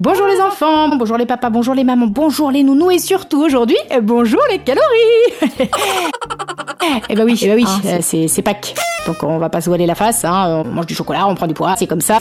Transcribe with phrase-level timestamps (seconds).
[0.00, 3.78] Bonjour les enfants, bonjour les papas, bonjour les mamans, bonjour les nounous et surtout aujourd'hui,
[3.90, 4.82] euh, bonjour les calories
[7.08, 8.74] Eh bah oui, eh bah oui, euh, c'est, Pâques.
[9.06, 11.46] Donc on va pas se voiler la face, hein, on mange du chocolat, on prend
[11.46, 12.18] du poids, c'est comme ça.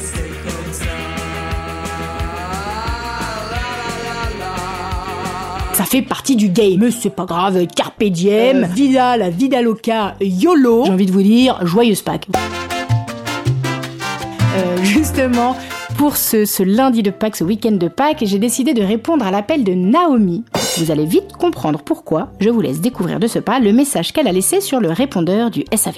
[5.74, 10.86] Ça fait partie du game, c'est pas grave, carpe diem, vida la vida loca, YOLO.
[10.86, 12.28] J'ai envie de vous dire, joyeuse Pâques.
[14.56, 15.56] Euh, justement,
[15.98, 19.31] pour ce, ce lundi de Pâques, ce week-end de Pâques, j'ai décidé de répondre à
[19.31, 20.45] l'appel de Naomi.
[20.78, 22.30] Vous allez vite comprendre pourquoi.
[22.40, 25.50] Je vous laisse découvrir de ce pas le message qu'elle a laissé sur le répondeur
[25.50, 25.95] du SAV.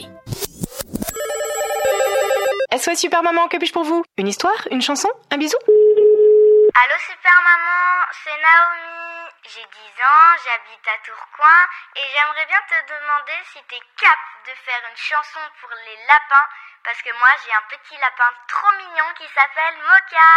[2.78, 4.04] SOS Super Maman, que puis-je pour vous?
[4.18, 4.68] Une histoire?
[4.72, 5.10] Une chanson?
[5.32, 5.58] Un bisou?
[5.68, 9.09] Allô super maman, c'est Naomi.
[9.50, 11.66] J'ai 10 ans, j'habite à Tourcoing
[11.98, 16.46] et j'aimerais bien te demander si t'es cap de faire une chanson pour les lapins
[16.86, 20.30] parce que moi j'ai un petit lapin trop mignon qui s'appelle Moka.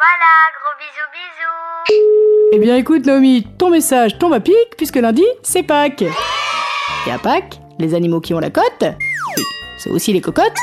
[0.00, 2.54] Voilà, gros bisous bisous.
[2.54, 6.08] Eh bien écoute Naomi, ton message tombe à pic puisque lundi c'est Pâques.
[7.06, 8.84] Et à Pâques, les animaux qui ont la cote,
[9.78, 10.56] c'est aussi les cocottes,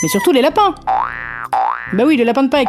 [0.00, 0.76] mais surtout les lapins.
[1.92, 2.68] Bah oui, le lapin de Pâques.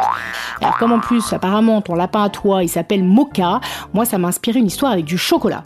[0.60, 3.60] Alors comme en plus apparemment ton lapin à toi il s'appelle Moka,
[3.92, 5.62] moi ça m'a inspiré une histoire avec du chocolat.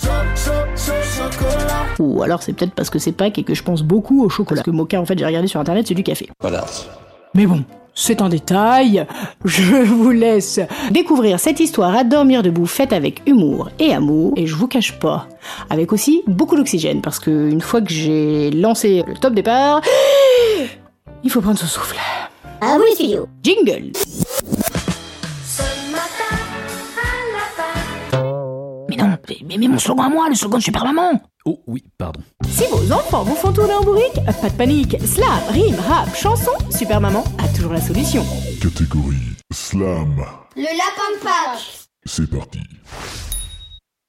[1.99, 4.61] Ou alors c'est peut-être parce que c'est Pâques et que je pense beaucoup au chocolat.
[4.61, 6.29] Parce que Moka en fait j'ai regardé sur internet c'est du café.
[6.41, 6.65] Voilà.
[7.35, 9.05] Mais bon, c'est un détail.
[9.45, 10.61] Je vous laisse
[10.93, 14.35] découvrir cette histoire à dormir debout faite avec humour et amour.
[14.37, 15.27] Et je vous cache pas,
[15.69, 19.83] avec aussi beaucoup d'oxygène parce que une fois que j'ai lancé le top départ,
[21.25, 21.97] il faut prendre son souffle.
[22.61, 23.29] Ah oui studio.
[23.43, 23.93] Jingle.
[28.89, 31.21] Mais non, mais, mais mon slogan à moi, le slogan de Super Maman.
[31.45, 32.21] Oh oui, pardon.
[32.49, 34.97] Si vos enfants vous font tourner en bourrique, pas de panique.
[35.07, 38.25] Slam, rime, rap, chanson, Super Maman a toujours la solution.
[38.61, 40.17] Catégorie Slam.
[40.57, 41.89] Le lapin de Pâques.
[42.05, 42.61] C'est parti.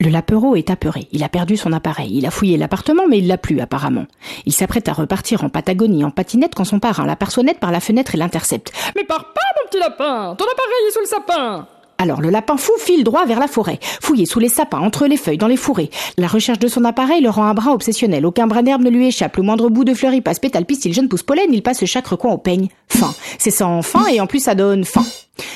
[0.01, 1.09] Le lapero est apeuré.
[1.11, 2.11] Il a perdu son appareil.
[2.13, 4.05] Il a fouillé l'appartement, mais il l'a plus, apparemment.
[4.45, 7.81] Il s'apprête à repartir en Patagonie en patinette quand son parrain l'aperçoit net par la
[7.81, 8.71] fenêtre et l'intercepte.
[8.95, 11.67] Mais pars pas, mon petit lapin Ton appareil est sous le sapin
[11.99, 15.17] alors le lapin fou file droit vers la forêt, fouillé sous les sapins, entre les
[15.17, 15.91] feuilles, dans les fourrés.
[16.17, 18.25] La recherche de son appareil le rend un brin obsessionnel.
[18.25, 19.35] Aucun brin d'herbe ne lui échappe.
[19.35, 22.07] Le moindre bout de fleur y passe, pétale, pistil, jeune pousse pollen, il passe chaque
[22.07, 22.69] recoin au peigne.
[22.87, 23.13] Fin.
[23.37, 25.05] C'est sans fin et en plus ça donne faim.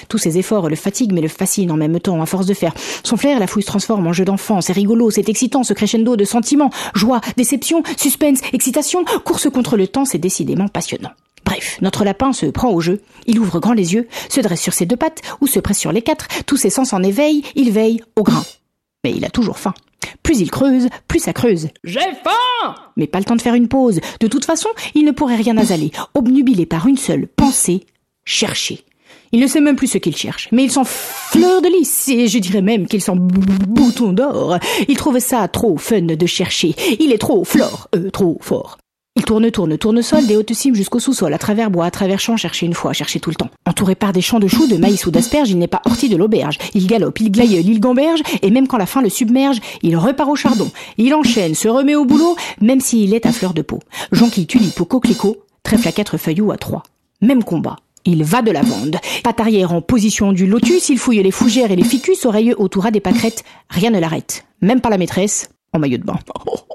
[0.09, 2.73] Tous ses efforts le fatiguent mais le fascinent en même temps, à force de faire.
[3.03, 4.59] Son flair, la fouille se transforme en jeu d'enfant.
[4.59, 9.87] C'est rigolo, c'est excitant, ce crescendo de sentiments, joie, déception, suspense, excitation, course contre le
[9.87, 11.11] temps, c'est décidément passionnant.
[11.63, 13.01] Bref, notre lapin se prend au jeu.
[13.25, 15.91] Il ouvre grand les yeux, se dresse sur ses deux pattes ou se presse sur
[15.91, 16.27] les quatre.
[16.45, 18.43] Tous ses sens en éveil, il veille au grain.
[19.03, 19.73] Mais il a toujours faim.
[20.21, 21.69] Plus il creuse, plus ça creuse.
[21.83, 23.99] J'ai faim Mais pas le temps de faire une pause.
[24.19, 27.85] De toute façon, il ne pourrait rien asaler, obnubilé par une seule pensée,
[28.25, 28.83] chercher.
[29.31, 32.27] Il ne sait même plus ce qu'il cherche, mais il sent fleur de lys, et
[32.27, 34.59] je dirais même qu'il sent bouton d'or.
[34.87, 36.75] Il trouve ça trop fun de chercher.
[36.99, 38.77] Il est trop flore, euh, trop fort.
[39.15, 42.19] Il tourne, tourne, tourne sol, des hautes cimes jusqu'au sous-sol, à travers bois, à travers
[42.19, 43.51] champs, chercher une fois, chercher tout le temps.
[43.67, 46.17] Entouré par des champs de choux, de maïs ou d'asperges, il n'est pas horti de
[46.17, 46.57] l'auberge.
[46.73, 50.31] Il galope, il glaïeule, il gamberge, et même quand la faim le submerge, il repart
[50.31, 50.71] au chardon.
[50.97, 53.79] Il enchaîne, se remet au boulot, même s'il est à fleur de peau.
[54.11, 56.81] Jonquille, tulipe ou coquelicot, trèfle à quatre feuilles ou à trois.
[57.21, 57.75] Même combat.
[58.05, 58.97] Il va de la bande.
[59.23, 62.87] Patte arrière en position du lotus, il fouille les fougères et les ficus, oreilleux autour
[62.87, 63.43] à des pâquerettes.
[63.69, 64.43] Rien ne l'arrête.
[64.61, 66.17] Même pas la maîtresse, en maillot de bain.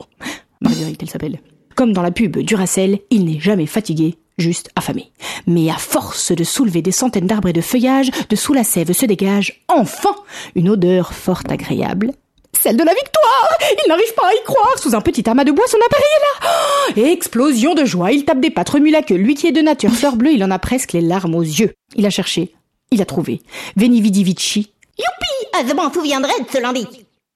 [0.60, 1.40] Marguerite, elle s'appelle.
[1.78, 5.12] Comme dans la pub Duracell, il n'est jamais fatigué, juste affamé.
[5.46, 8.90] Mais à force de soulever des centaines d'arbres et de feuillages, de sous la sève
[8.90, 10.16] se dégage, enfin,
[10.56, 12.10] une odeur fort agréable.
[12.52, 15.52] Celle de la victoire Il n'arrive pas à y croire Sous un petit amas de
[15.52, 19.02] bois, son appareil est là oh Explosion de joie Il tape des pattes, remue la
[19.02, 19.14] queue.
[19.14, 21.74] Lui qui est de nature fleur bleue, il en a presque les larmes aux yeux.
[21.94, 22.54] Il a cherché.
[22.90, 23.40] Il a trouvé.
[23.76, 24.72] Veni vidi vici.
[24.98, 26.88] Youpi ah, Je m'en de ce lundi.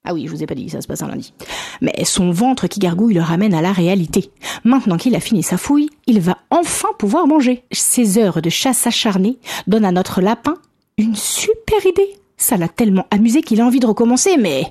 [0.05, 1.33] Ah oui, je vous ai pas dit, ça se passe un lundi.
[1.79, 4.31] Mais son ventre qui gargouille le ramène à la réalité.
[4.65, 7.63] Maintenant qu'il a fini sa fouille, il va enfin pouvoir manger.
[7.71, 10.55] Ces heures de chasse acharnée donnent à notre lapin
[10.97, 12.17] une super idée.
[12.35, 14.65] Ça l'a tellement amusé qu'il a envie de recommencer, mais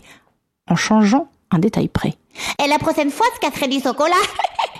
[0.69, 2.14] en changeant un détail près.
[2.62, 4.14] Et la prochaine fois, ce serait du chocolat.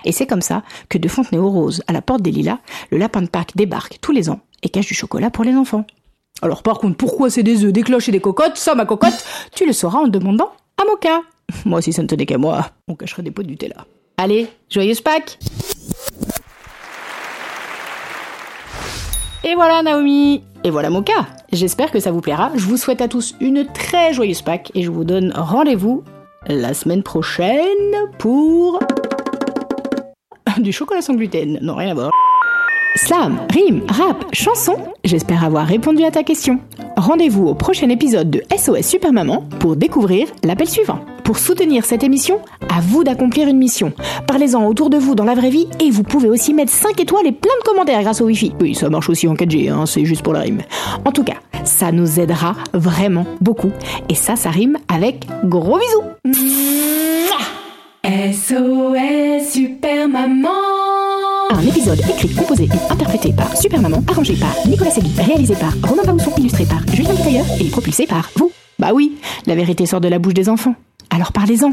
[0.05, 2.59] Et c'est comme ça que de Fontenay aux Roses à la porte des Lilas,
[2.91, 5.85] le lapin de Pâques débarque tous les ans et cache du chocolat pour les enfants.
[6.41, 8.57] Alors par contre, pourquoi c'est des œufs, des cloches et des cocottes?
[8.57, 10.51] Ça, ma cocotte, tu le sauras en demandant
[10.81, 11.21] à Moka.
[11.65, 13.85] Moi, si ça ne tenait qu'à moi, on cacherait des pots de Nutella.
[14.17, 15.39] Allez, joyeuse Pâques
[19.43, 22.51] Et voilà Naomi Et voilà Moka J'espère que ça vous plaira.
[22.55, 26.03] Je vous souhaite à tous une très joyeuse Pâques et je vous donne rendez-vous
[26.47, 27.63] la semaine prochaine
[28.17, 28.79] pour...
[30.59, 31.57] Du chocolat sans gluten.
[31.61, 32.11] Non, rien à voir.
[32.95, 36.59] Slam, rime, rap, chanson, j'espère avoir répondu à ta question.
[36.95, 40.99] Rendez-vous au prochain épisode de SOS Super Maman pour découvrir l'appel suivant.
[41.23, 43.93] Pour soutenir cette émission, à vous d'accomplir une mission.
[44.27, 47.25] Parlez-en autour de vous dans la vraie vie et vous pouvez aussi mettre 5 étoiles
[47.25, 48.53] et plein de commentaires grâce au Wi-Fi.
[48.61, 50.61] Oui, ça marche aussi en 4G, hein, c'est juste pour la rime.
[51.03, 53.71] En tout cas, ça nous aidera vraiment beaucoup.
[54.07, 56.03] Et ça, ça rime avec gros bisous.
[58.05, 60.82] SOS Super Maman
[61.51, 65.73] un épisode écrit, composé et interprété par Super Maman, arrangé par Nicolas Segui, réalisé par
[65.83, 68.51] Romain Bausson, illustré par Julien Tailleur et propulsé par vous.
[68.79, 70.75] Bah oui, la vérité sort de la bouche des enfants.
[71.09, 71.71] Alors parlez-en.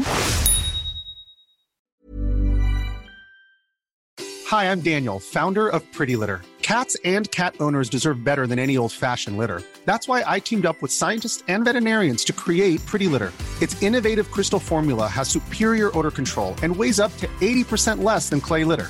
[4.51, 6.41] Hi, I'm Daniel, founder of Pretty Litter.
[6.61, 9.61] Cats and cat owners deserve better than any old-fashioned litter.
[9.85, 13.31] That's why I teamed up with scientists and veterinarians to create Pretty Litter.
[13.61, 18.41] Its innovative crystal formula has superior odor control and weighs up to 80% less than
[18.41, 18.89] clay litter.